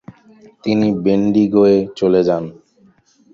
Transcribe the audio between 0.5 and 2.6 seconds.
তিনি বেন্ডিগোয় চলে যান।